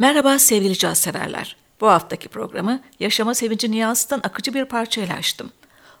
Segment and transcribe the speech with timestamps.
[0.00, 1.56] Merhaba sevgili caz severler.
[1.80, 5.50] Bu haftaki programı Yaşama Sevinci Niyaz'dan akıcı bir parçayla açtım.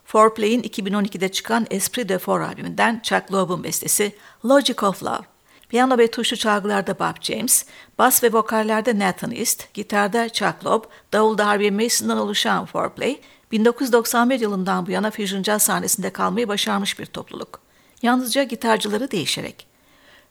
[0.04, 4.12] Foreplay'in 2012'de çıkan Esprit de Four albümünden Chuck Loeb'un bestesi
[4.44, 5.22] Logic of Love.
[5.68, 7.64] Piyano ve tuşlu çalgılarda Bob James,
[7.98, 13.20] bas ve vokallerde Nathan East, gitarda Chuck Loeb, davulda Harvey Mason'dan oluşan Foreplay,
[13.52, 17.60] 1991 yılından bu yana Fusion Jazz sahnesinde kalmayı başarmış bir topluluk.
[18.02, 19.66] Yalnızca gitarcıları değişerek.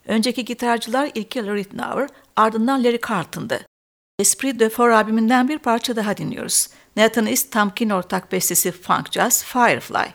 [0.05, 3.59] Önceki gitarcılar ilki Larry Ritenour, ardından Larry Carlton'dı.
[4.19, 6.69] Esprit de Four albümünden bir parça daha dinliyoruz.
[6.95, 10.13] Nathan East Tamkin ortak bestesi Funk Jazz Firefly.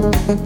[0.00, 0.40] NTV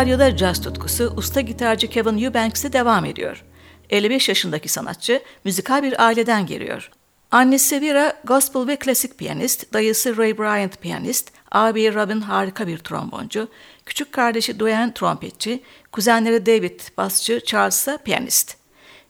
[0.00, 3.44] Radyo'da caz tutkusu usta gitarcı Kevin Eubanks'e devam ediyor.
[3.90, 6.90] 55 yaşındaki sanatçı müzikal bir aileden geliyor.
[7.30, 13.48] Annesi Vera gospel ve klasik piyanist, dayısı Ray Bryant piyanist, abi Robin harika bir tromboncu,
[13.86, 18.56] küçük kardeşi Duane trompetçi, kuzenleri David basçı, Charles ise piyanist.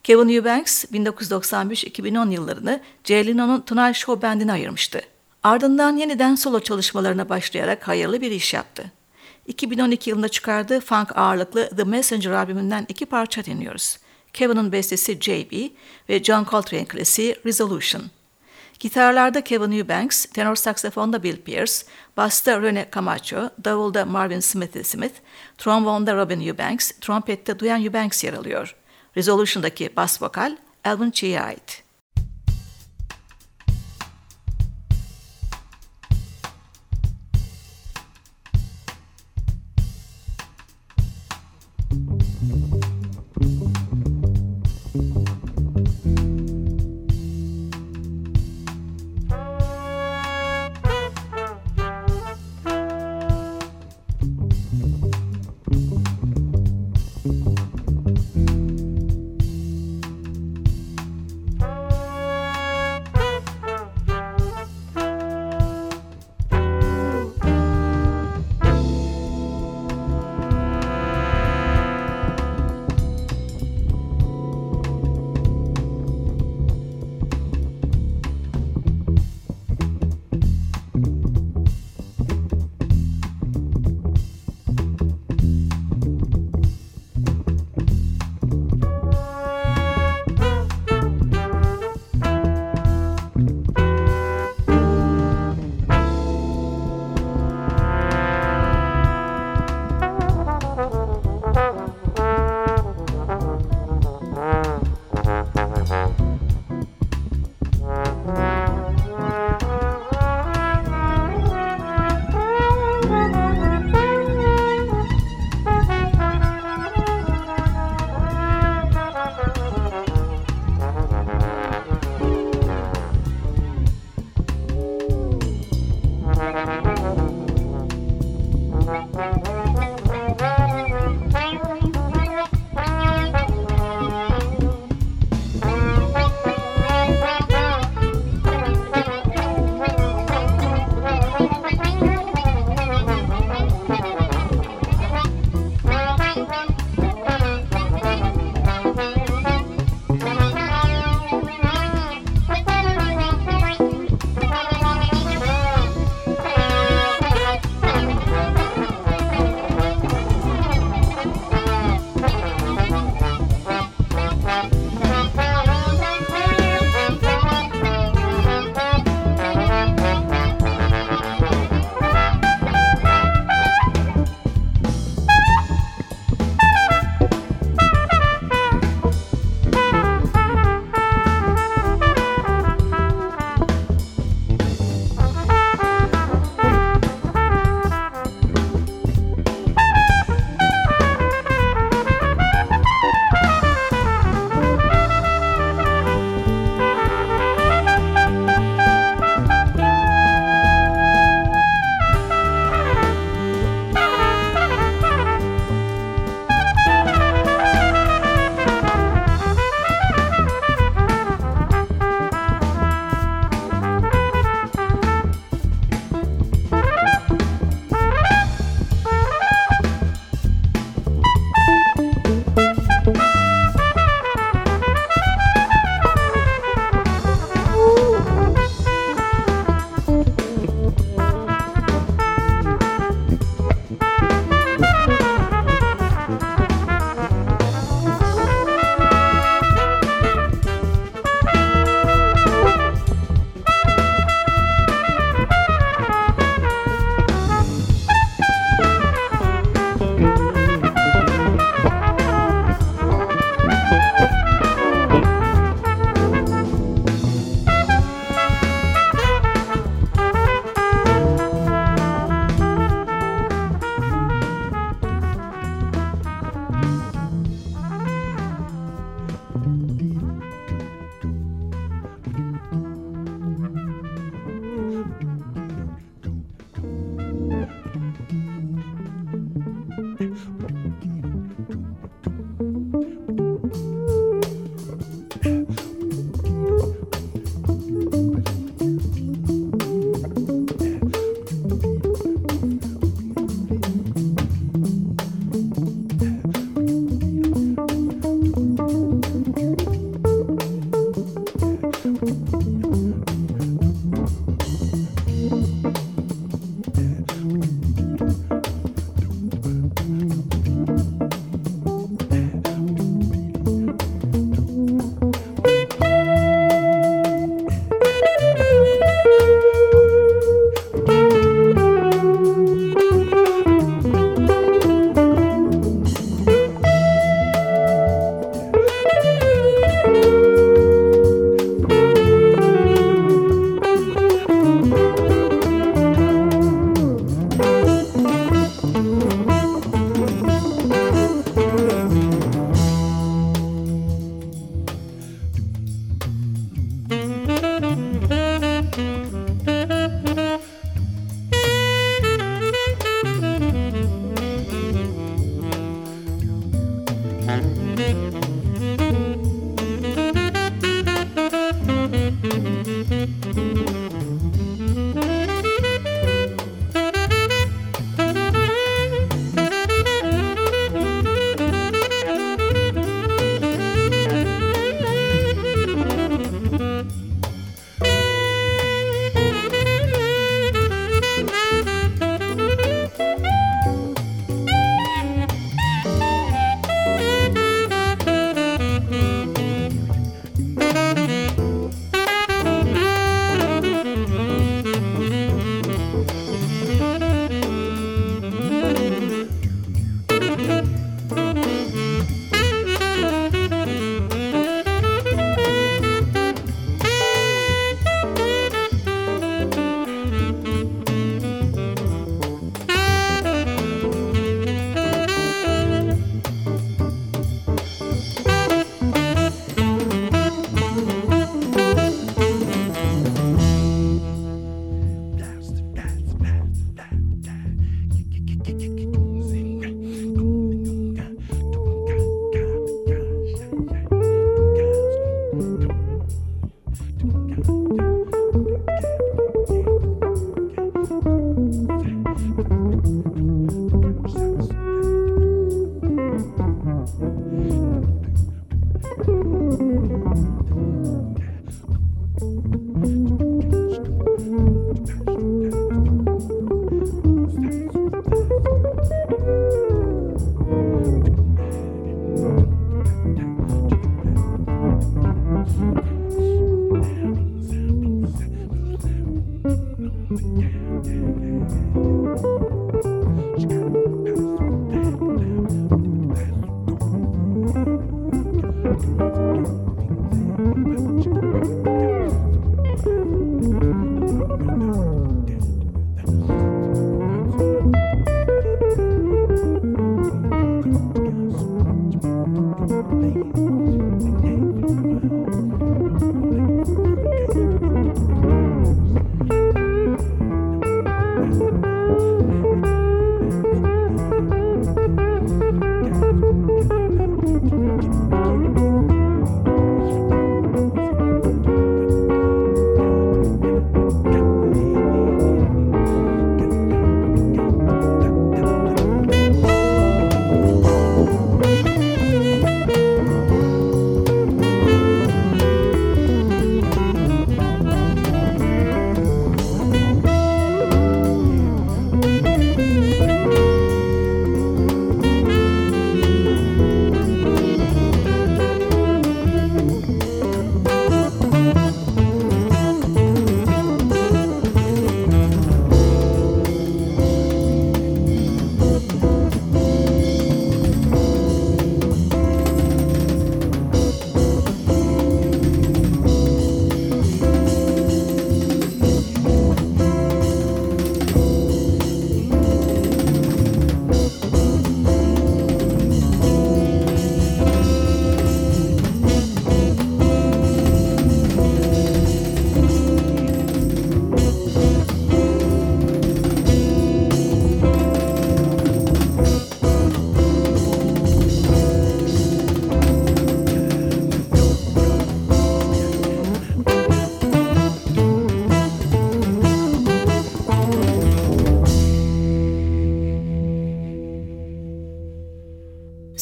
[0.04, 5.00] Kevin Eubanks 1995-2010 yıllarını Jay Leno'nun Tonight Show bandine ayırmıştı.
[5.42, 8.92] Ardından yeniden solo çalışmalarına başlayarak hayırlı bir iş yaptı.
[9.46, 13.98] 2012 yılında çıkardığı funk ağırlıklı The Messenger albümünden iki parça dinliyoruz.
[14.32, 15.70] Kevin'in bestesi JB
[16.08, 18.02] ve John Coltrane klasiği Resolution.
[18.80, 21.72] Gitarlarda Kevin Eubanks, tenor saksafonda Bill Pierce,
[22.16, 25.14] basta Rene Camacho, davulda Marvin Smith Smith,
[25.58, 28.76] trombonda Robin Eubanks, trompette Duane Eubanks yer alıyor.
[29.16, 31.89] Resolution'daki bas vokal Alvin Chee'ye ait.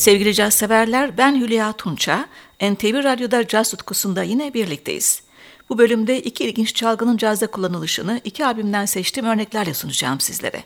[0.08, 2.28] Sevgili caz severler, ben Hülya Tunça.
[2.60, 5.22] NTV Radyo'da caz tutkusunda yine birlikteyiz.
[5.68, 10.64] Bu bölümde iki ilginç çalgının cazda kullanılışını iki albümden seçtiğim örneklerle sunacağım sizlere.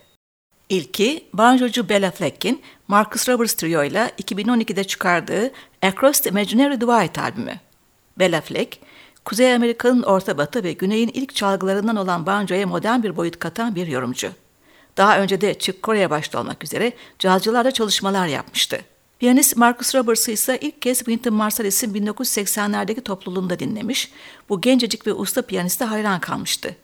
[0.69, 5.53] İlki, banjocu Bella Fleck'in Marcus Roberts Trio ile 2012'de çıkardığı
[5.83, 7.61] Across the Imaginary Divide albümü.
[8.19, 8.79] Bella Fleck,
[9.25, 13.87] Kuzey Amerika'nın Orta Batı ve Güney'in ilk çalgılarından olan banjoya modern bir boyut katan bir
[13.87, 14.31] yorumcu.
[14.97, 18.92] Daha önce de Chick Corea başta olmak üzere cazcılarla çalışmalar yapmıştı.
[19.23, 24.13] Piyanist Marcus Roberts'ı ise ilk kez Wynton Marsalis'in 1980'lerdeki topluluğunda dinlemiş,
[24.49, 26.77] bu gencecik ve usta piyaniste hayran kalmıştı.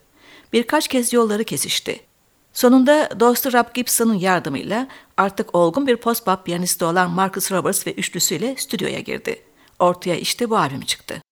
[0.52, 2.00] Birkaç kez yolları kesişti.
[2.52, 8.56] Sonunda dostu Rob Gibson'ın yardımıyla artık olgun bir post-bop piyanisti olan Marcus Roberts ve üçlüsüyle
[8.56, 9.42] stüdyoya girdi.
[9.78, 11.22] Ortaya işte bu albüm çıktı.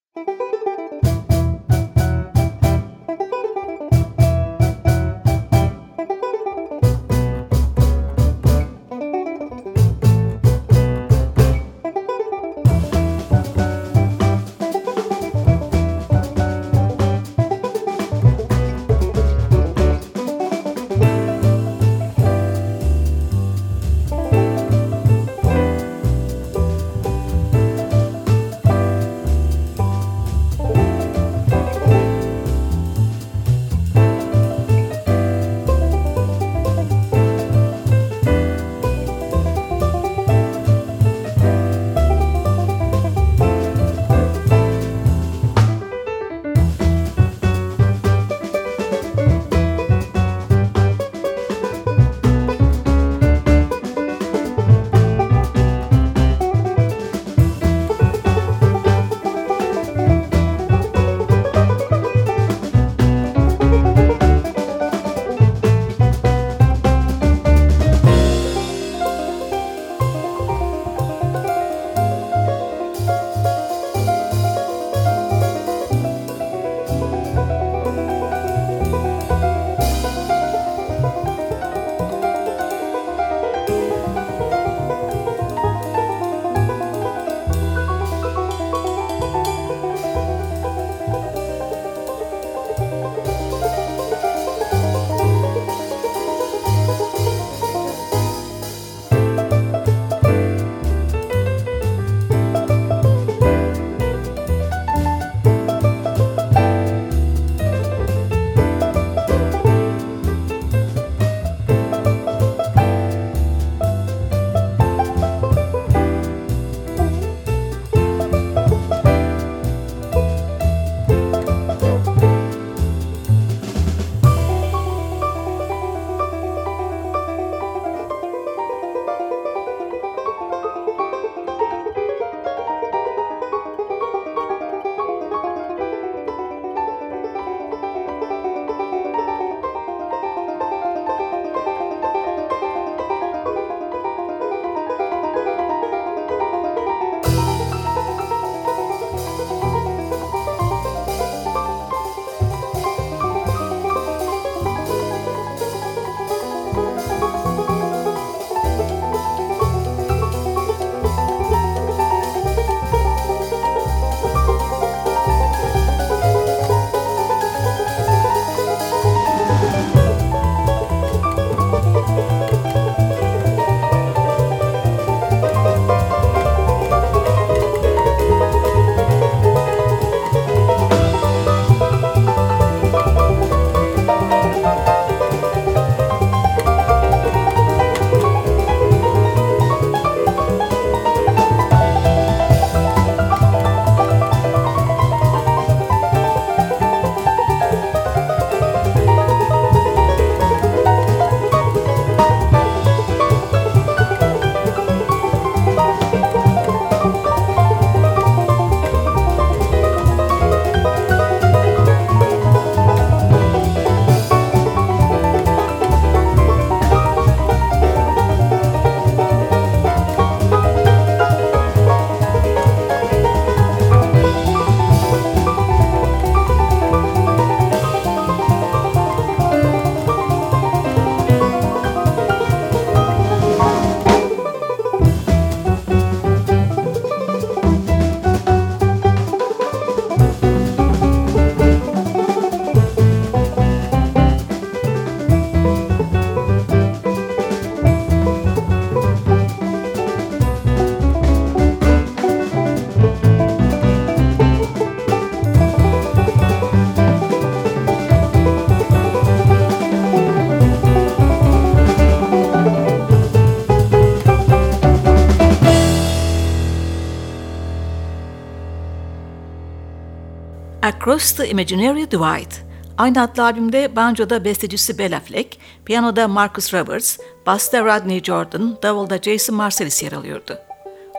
[270.87, 272.55] Across the Imaginary Divide.
[272.99, 279.57] Aynı adlı albümde banjoda bestecisi Bella Fleck, piyanoda Marcus Roberts, basta Rodney Jordan, davulda Jason
[279.57, 280.59] Marsalis yer alıyordu.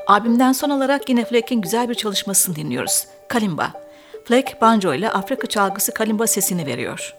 [0.08, 3.08] Albümden son olarak yine Fleck'in güzel bir çalışmasını dinliyoruz.
[3.30, 3.72] Kalimba.
[4.26, 7.16] Fleck banjo ile Afrika çalgısı kalimba sesini veriyor.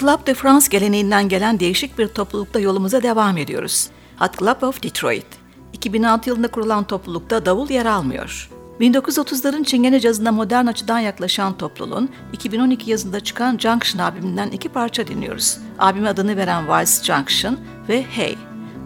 [0.00, 3.88] Club de France geleneğinden gelen değişik bir toplulukta yolumuza devam ediyoruz.
[4.18, 5.26] Hot Club of Detroit.
[5.72, 8.50] 2006 yılında kurulan toplulukta davul yer almıyor.
[8.80, 15.58] 1930'ların Çingene cazına modern açıdan yaklaşan topluluğun 2012 yazında çıkan Junction albümünden iki parça dinliyoruz.
[15.78, 17.58] Albüme adını veren Vals Junction
[17.88, 18.36] ve Hey.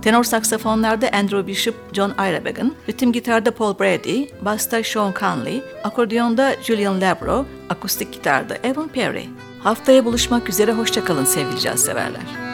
[0.03, 7.01] Tenor saksafonlarda Andrew Bishop, John Irabegan, ritim gitarda Paul Brady, basta Sean Conley, akordiyonda Julian
[7.01, 9.29] Labro, akustik gitarda Evan Perry.
[9.63, 12.52] Haftaya buluşmak üzere hoşçakalın sevgili caz severler.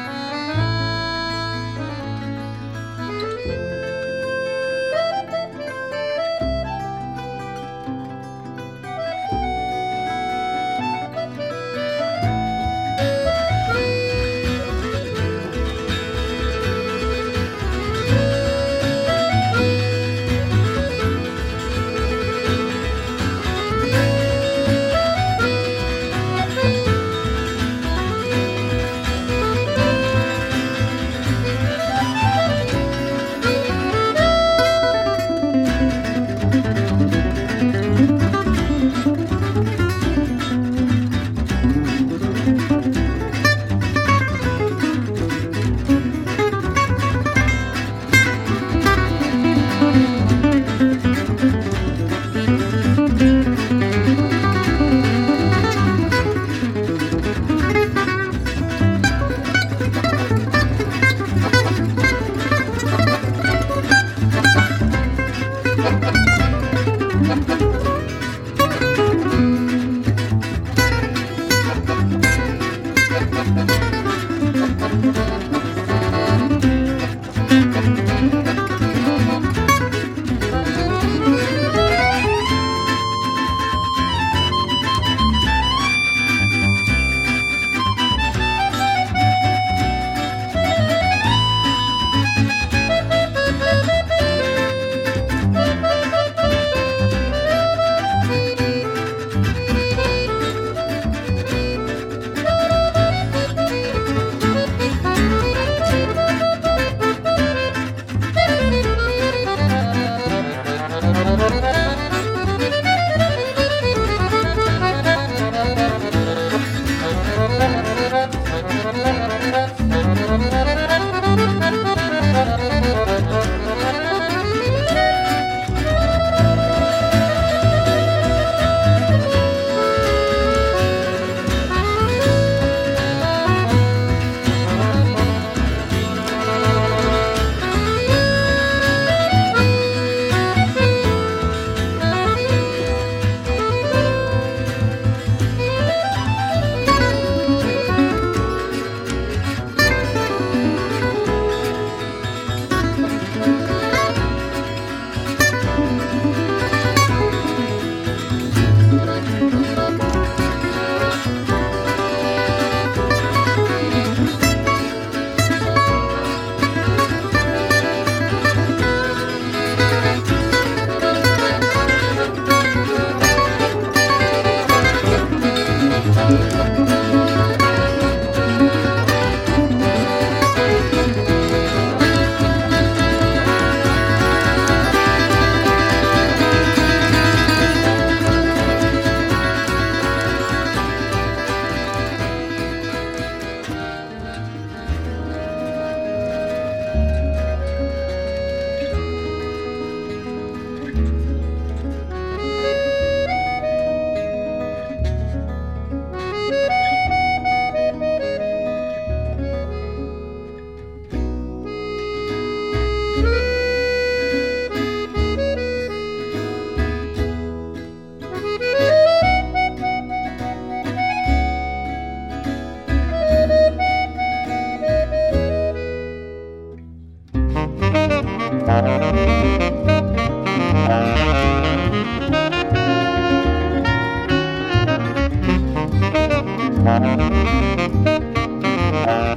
[236.89, 237.29] Thank